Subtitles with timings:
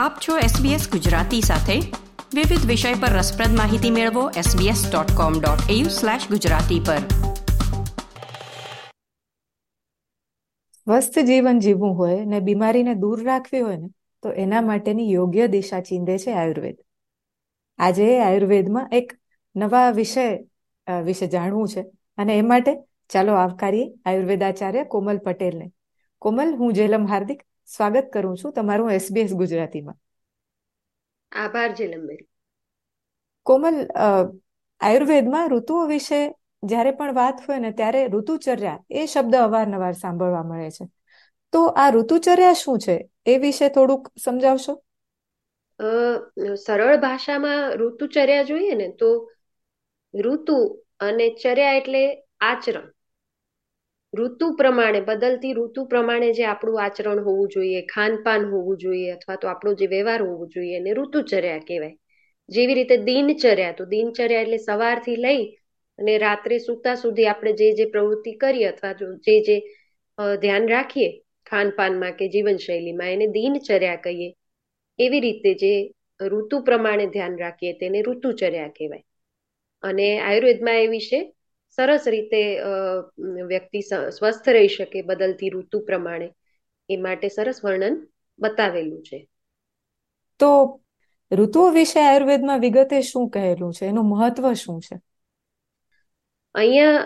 [0.00, 1.74] આપ છો SBS ગુજરાતી સાથે.
[2.34, 6.98] વિવિધ વિષય પર રસપ્રદ માહિતી મેળવો sbs.com.au/gujarati પર.
[10.76, 13.90] સ્વસ્થ જીવન જીવવું હોય ને બીમારીને દૂર રાખવી હોય ને,
[14.22, 16.76] તો એના માટેની યોગ્ય દિશા ચીંધે છે આયુર્વેદ.
[17.78, 19.18] આજે આયુર્વેદમાં એક
[19.56, 20.38] નવા વિષય
[21.04, 21.84] વિશે જાણવું છે
[22.18, 22.78] અને એ માટે
[23.10, 25.70] ચાલો આવકારીએ આયુર્વેદાચાર્ય કોમલ પટેલને.
[26.18, 29.98] કોમલ, હું જેલમ હાર્દિક સ્વાગત કરું છું તમારું એસબીએસ ગુજરાતીમાં.
[31.32, 32.20] આભાર જેલમબેન
[33.46, 33.76] કોમલ
[34.80, 36.20] આયુર્વેદમાં ઋતુઓ વિશે
[36.62, 40.84] જ્યારે પણ વાત હોય ને ત્યારે ઋતુચર્યા એ શબ્દ અવારનવાર સાંભળવા મળે છે.
[41.52, 42.96] તો આ ઋતુચર્યા શું છે?
[43.26, 44.74] એ વિશે થોડુંક સમજાવશો?
[46.56, 49.10] સરળ ભાષામાં ઋતુચર્યા જોઈએ ને તો
[50.14, 50.58] ઋતુ
[51.00, 52.02] અને ચર્યા એટલે
[52.40, 52.88] આચરણ.
[54.14, 59.48] ઋતુ પ્રમાણે, બદલતી ઋતુ પ્રમાણે જે આપણું આચરણ હોવું જોઈએ, ખાનપાન હોવું જોઈએ અથવા તો
[59.48, 61.96] આપણો જે વ્યવહાર હોવો જોઈએ એને ઋતુચર્યા કહેવાય.
[62.48, 65.42] જેવી રીતે દિનચર્યા, તો દિનચર્યા એટલે સવારથી લઈ
[65.98, 68.94] અને રાત્રે સૂતા સુધી આપણે જે જે પ્રવૃત્તિ કરીએ અથવા
[69.26, 69.56] જે જે
[70.38, 71.10] ધ્યાન રાખીએ
[71.46, 74.28] ખાનપાનમાં કે જીવનશૈલીમાં એને દિનચર્યા કહીએ,
[74.98, 75.72] એવી રીતે જે
[76.20, 79.04] ઋતુ પ્રમાણે ધ્યાન રાખીએ તેને ઋતુચર્યા કહેવાય.
[79.82, 81.20] અને આયુર્વેદમાં એ વિશે
[81.80, 82.42] સરસ રીતે
[83.50, 86.30] વ્યક્તિ સ્વસ્થ રહી શકે બદલતી ઋતુ પ્રમાણે.
[86.88, 88.00] એ માટે સરસ વર્ણન
[88.38, 89.18] બતાવેલું છે.
[90.40, 90.50] તો
[91.30, 93.84] ઋતુઓ વિશે આયુર્વેદમાં વિગતે શું કહેલું છે?
[93.86, 94.96] એનું મહત્વ શું છે?
[96.54, 97.00] અહીંયા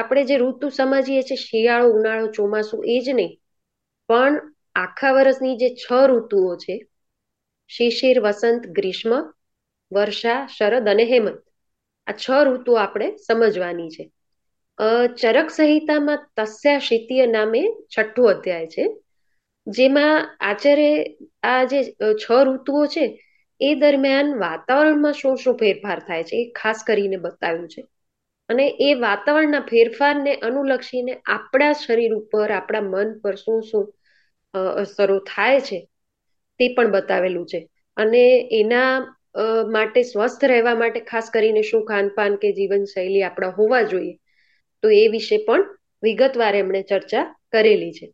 [0.00, 3.32] આપણે જે ઋતુ સમજીએ છીએ શિયાળો ઉનાળો ચોમાસું એ જ નહીં.
[4.08, 4.38] પણ
[4.74, 6.76] આખા વર્ષની જે છ ઋતુઓ છે
[7.70, 9.12] શિશિર વસંત ગ્રીષ્મ
[9.92, 11.42] વર્ષા શરદ અને હેમંત.
[12.06, 14.04] આ છ ઋતુ આપણે સમજવાની છે.
[15.18, 18.84] ચરક સંહિતામાં તસ્યા શિતીય નામે છઠ્ઠો અધ્યાય છે,
[19.66, 20.92] જેમાં આચાર્ય
[21.44, 21.80] આ જે
[22.18, 23.04] છ ઋતુઓ છે,
[23.60, 27.82] એ દરમિયાન વાતાવરણમાં શું શું ફેરફાર થાય છે એ ખાસ કરીને બતાવ્યું છે.
[28.48, 33.84] અને એ વાતાવરણના ફેરફારને અનુલક્ષીને આપણા શરીર ઉપર, આપણા મન પર શું શું
[34.76, 35.78] અસરો થાય છે,
[36.60, 37.60] તે પણ બતાવેલું છે.
[37.96, 38.22] અને
[38.52, 38.92] એના
[39.70, 44.14] માટે સ્વસ્થ રહેવા માટે ખાસ કરીને શું ખાનપાન કે જીવનશૈલી આપણા હોવા જોઈએ
[44.82, 45.62] તો એ વિશે પણ
[46.02, 48.06] વિગતવાર એમણે ચર્ચા કરેલી છે.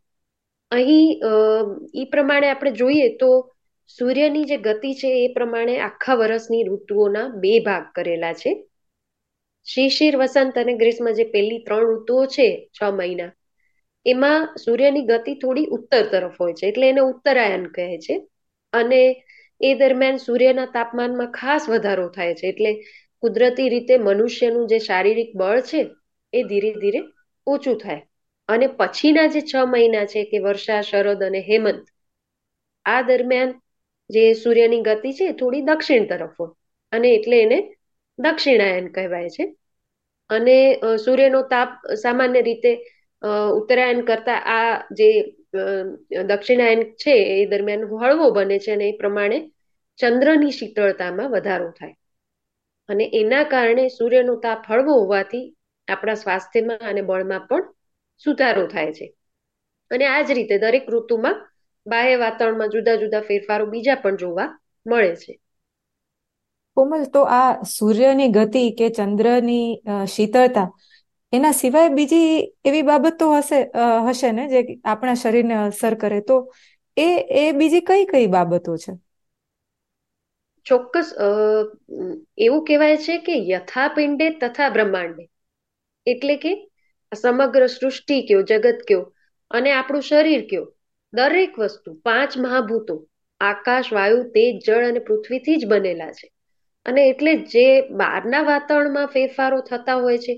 [0.71, 1.09] અહીં
[1.93, 3.29] એ પ્રમાણે આપણે જોઈએ તો
[3.97, 8.51] સૂર્યની જે ગતિ છે એ પ્રમાણે આખા વર્ષની ઋતુઓના બે ભાગ કરેલા છે.
[9.67, 13.31] શિશિર, વસંત અને ગ્રીષ્મ જે પહેલી ત્રણ ઋતુઓ છે છ મહિના,
[14.05, 18.15] એમાં સૂર્યની ગતિ થોડી ઉત્તર તરફ હોય છે, એટલે એને ઉત્તરાયણ કહે છે.
[18.73, 19.01] અને
[19.61, 22.71] એ દરમિયાન સૂર્યના તાપમાનમાં ખાસ વધારો થાય છે, એટલે
[23.23, 25.81] કુદરતી રીતે મનુષ્યનું જે શારીરિક બળ છે
[26.33, 27.01] એ ધીરે ધીરે
[27.47, 28.01] ઓછું થાય.
[28.49, 31.83] અને પછીના જે છ મહિના છે કે વર્ષા, શરદ અને હેમંત,
[32.85, 33.51] આ દરમિયાન
[34.09, 36.53] જે સૂર્યની ગતિ છે થોડી દક્ષિણ તરફ હોય.
[36.93, 37.59] અને એટલે એને
[38.19, 39.45] દક્ષિણાયન કહેવાય છે.
[40.29, 40.57] અને
[41.05, 41.69] સૂર્યનો તાપ
[42.03, 42.71] સામાન્ય રીતે
[43.59, 45.09] ઉત્તરાયણ કરતા આ જે
[46.29, 49.39] દક્ષિણાયન છે એ દરમિયાન હળવો બને છે અને એ પ્રમાણે
[49.99, 51.95] ચંદ્રની શીતળતામાં વધારો થાય.
[52.89, 55.45] અને એના કારણે સૂર્યનો તાપ હળવો હોવાથી
[55.87, 57.63] આપણા સ્વાસ્થ્યમાં અને બળમાં પણ
[58.25, 59.05] સુધારો થાય છે.
[59.91, 61.37] અને આ જ રીતે દરેક ઋતુમાં
[61.85, 64.49] બાહ્ય વાતાવરણમાં જુદા જુદા ફેરફારો બીજા પણ જોવા
[64.85, 65.33] મળે છે.
[66.77, 69.67] કોમલ તો આ સૂર્યની ગતિ કે ચંદ્રની
[70.07, 70.67] શીતળતા
[71.33, 72.29] એના સિવાય બીજી
[72.65, 73.59] એવી બાબતો હશે
[74.07, 76.37] હશે ને જે આપણા શરીરને અસર કરે તો
[76.97, 77.07] એ
[77.37, 78.91] એ બીજી કઈ કઈ બાબતો છે?
[80.65, 81.07] ચોક્કસ
[82.37, 85.23] એવું કહેવાય છે કે યથાપિંડે તથા બ્રહ્માંડે.
[86.07, 86.51] એટલે કે
[87.11, 89.01] સમગ્ર સૃષ્ટિ કયો, જગત કયો
[89.51, 90.65] અને આપણું શરીર કયો?
[91.13, 92.95] દરેક વસ્તુ, પાંચ મહાભૂતો,
[93.41, 96.27] આકાશ, વાયુ, તેજ, જળ અને પૃથ્વીથી જ બનેલા છે.
[96.85, 100.33] અને એટલે જે બહારના વાતાવરણમાં ફેરફારો થતા હોય છે,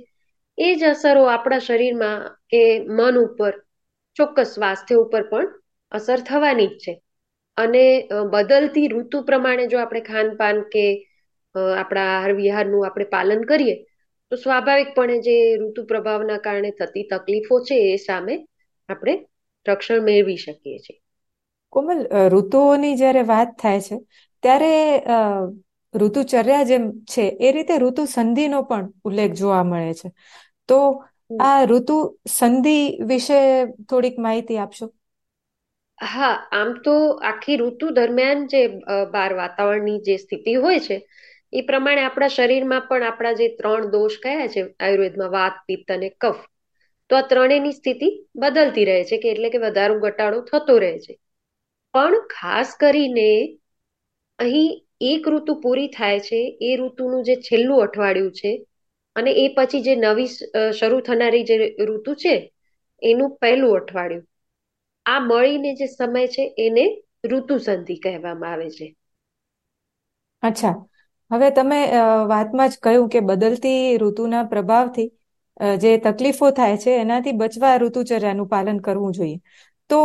[0.58, 3.54] એ જ અસરો આપણા શરીરમાં કે મન ઉપર,
[4.18, 5.48] ચોક્કસ સ્વાસ્થ્ય ઉપર પણ
[5.92, 6.94] અસર થવાની જ છે.
[7.58, 7.84] અને
[8.32, 10.86] બદલતી ઋતુ પ્રમાણે જો આપણે ખાનપાન કે
[11.78, 13.76] આપણા આહાર વિહારનું આપણે પાલન કરીએ
[14.36, 18.36] તો સ્વાભાવિકપણે જે ઋતુ પ્રભાવના કારણે થતી તકલીફો છે એ સામે
[18.90, 19.14] આપણે
[19.66, 21.00] રક્ષણ મેળવી શકીએ છીએ.
[21.74, 22.00] કોમલ
[22.34, 23.96] ઋતુઓની જ્યારે વાત થાય છે
[24.44, 24.72] ત્યારે
[25.94, 30.10] ઋતુચર્યા જેમ છે એ રીતે ઋતુ સંધિનો પણ ઉલ્લેખ જોવા મળે છે.
[30.70, 30.80] તો
[31.42, 31.98] આ ઋતુ
[32.30, 32.78] સંધિ
[33.10, 33.40] વિશે
[33.88, 34.86] થોડીક માહિતી આપશો?
[36.00, 36.94] હા આમ તો
[37.30, 38.62] આખી ઋતુ દરમિયાન જે
[39.14, 40.98] બાર વાતાવરણની જે સ્થિતિ હોય છે
[41.56, 46.10] એ પ્રમાણે આપણા શરીરમાં પણ આપણા જે ત્રણ દોષ કયા છે, આયુર્વેદમાં વાત, પિત્ત અને
[46.22, 46.42] કફ,
[47.10, 51.14] તો આ ત્રણેયની સ્થિતિ બદલતી રહે છે કે એટલે કે વધારો ઘટાડો થતો રહે છે.
[51.94, 53.30] પણ ખાસ કરીને
[54.40, 54.72] અહીં
[55.02, 58.52] એક ઋતુ પૂરી થાય છે, એ ઋતુનું જે છેલ્લું અઠવાડિયું છે
[59.16, 60.28] અને એ પછી જે નવી
[60.80, 61.56] શરૂ થનારી જે
[61.86, 62.36] ઋતુ છે,
[63.02, 64.28] એનું પહેલું અઠવાડિયું.
[65.06, 66.86] આ મળીને જે સમય છે, એને
[67.26, 68.88] ઋતુ સંધિ કહેવામાં આવે છે.
[70.44, 70.76] અચ્છા.
[71.32, 71.80] હવે તમે
[72.30, 75.08] વાતમાં જ કહ્યું કે બદલતી ઋતુના પ્રભાવથી
[75.80, 79.38] જે તકલીફો થાય છે, એનાથી બચવા ઋતુચર્યાનું પાલન કરવું જોઈએ.
[79.90, 80.00] તો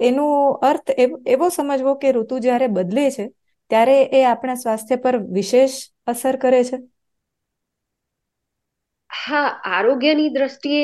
[0.00, 0.26] એનો
[0.62, 0.90] અર્થ
[1.26, 3.24] એવો સમજવો કે ઋતુ જ્યારે બદલે છે,
[3.70, 5.74] ત્યારે એ આપણા સ્વાસ્થ્ય પર વિશેષ
[6.06, 6.76] અસર કરે છે?
[9.10, 10.82] હા, આરોગ્યની દ્રષ્ટિએ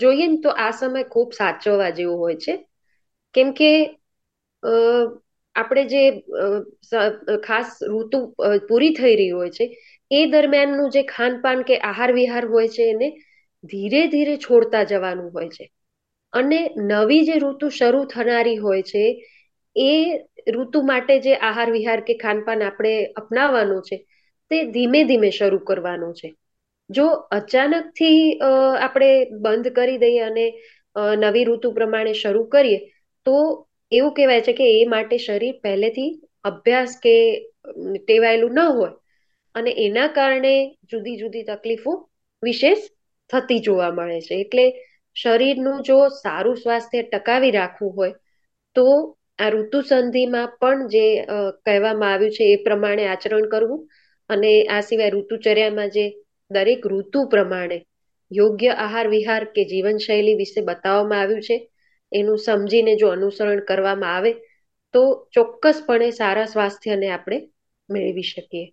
[0.00, 2.54] જોઈએ ને તો આ સમય ખૂબ સાચવવા જેવો હોય છે.
[3.34, 3.70] કેમ કે
[5.60, 6.02] આપણે જે
[7.46, 8.20] ખાસ ઋતુ
[8.68, 9.66] પૂરી થઈ રહી હોય છે,
[10.10, 13.08] એ દરમિયાનનું જે ખાનપાન કે આહાર વિહાર હોય છે, એને
[13.64, 15.70] ધીરે ધીરે છોડતા જવાનું હોય છે.
[16.32, 19.04] અને નવી જે ઋતુ શરૂ થનારી હોય છે,
[19.76, 19.92] એ
[20.52, 23.96] ઋતુ માટે જે આહાર વિહાર કે ખાનપાન આપણે અપનાવવાનું છે,
[24.50, 26.28] તે ધીમે ધીમે શરૂ કરવાનું છે.
[26.90, 29.10] જો અચાનકથી આપણે
[29.40, 30.46] બંધ કરી દઈએ અને
[31.18, 32.78] નવી ઋતુ પ્રમાણે શરૂ કરીએ,
[33.26, 33.36] તો
[33.92, 36.10] એવું કહેવાય છે કે એ માટે શરીર પહેલેથી
[36.44, 37.14] અભ્યાસ કે
[37.98, 38.90] ટેવાયેલું ન હોય
[39.54, 40.54] અને એના કારણે
[40.90, 41.92] જુદી જુદી તકલીફો
[42.42, 42.82] વિશેષ
[43.30, 44.34] થતી જોવા મળે છે.
[44.36, 44.64] એટલે
[45.16, 48.14] શરીરનું જો સારું સ્વાસ્થ્ય ટકાવી રાખવું હોય,
[48.76, 48.86] તો
[49.38, 51.04] આ ઋતુ સંધિમાં પણ જે
[51.64, 53.80] કહેવામાં આવ્યું છે એ પ્રમાણે આચરણ કરવું
[54.30, 56.04] અને આ સિવાય ઋતુચર્યામાં જે
[56.50, 57.78] દરેક ઋતુ પ્રમાણે
[58.30, 61.56] યોગ્ય આહાર વિહાર કે જીવનશૈલી વિશે બતાવવામાં આવ્યું છે.
[62.12, 64.32] એનું સમજીને જો અનુસરણ કરવામાં આવે,
[64.94, 65.02] તો
[65.32, 67.38] ચોક્કસપણે સારા સ્વાસ્થ્યને આપણે
[67.88, 68.66] મેળવી શકીએ.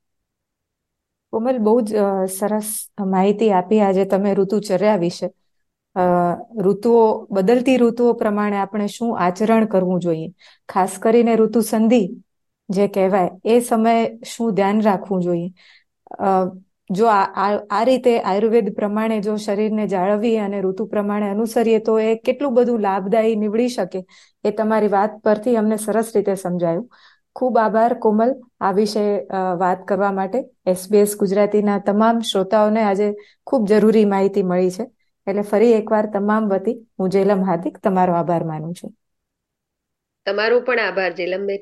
[1.33, 2.69] કોમલ, બહુ જ સરસ
[3.07, 5.27] માહિતી આપી આજે તમે ઋતુચર્યા વિશે.
[6.59, 10.29] ઋતુઓ, બદલતી ઋતુઓ પ્રમાણે આપણે શું આચરણ કરવું જોઈએ?
[10.69, 12.01] ખાસ કરીને ઋતુ સંધિ
[12.69, 15.49] જે કહેવાય, એ સમયે શું ધ્યાન રાખવું જોઈએ?
[16.89, 22.55] જો આ રીતે આયુર્વેદ પ્રમાણે જો શરીરને જાળવીએ અને ઋતુ પ્રમાણે અનુસરીએ તો એ કેટલું
[22.55, 24.01] બધું લાભદાયી નીવડી શકે
[24.43, 26.87] એ તમારી વાત પરથી અમને સરસ રીતે સમજાયું.
[27.35, 28.31] ખૂબ આભાર કોમલ
[28.61, 29.05] આ વિશે
[29.63, 30.39] વાત કરવા માટે.
[30.65, 33.07] એસબીએસ ગુજરાતીના તમામ શ્રોતાઓને આજે
[33.47, 34.85] ખૂબ જરૂરી માહિતી મળી છે.
[35.27, 38.91] એટલે ફરી એકવાર તમામ વતી હું જેલમ હાર્દિક તમારો આભાર માનું છું.
[40.27, 41.61] તમારો પણ આભાર જેલમબેન